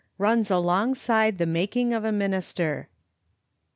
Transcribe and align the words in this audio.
RUNS 0.17 0.49
ALONGSIDE 0.49 1.37
THE 1.37 1.45
MAKING 1.45 1.93
OF 1.93 2.03
A 2.05 2.11
MINISTER. 2.11 2.89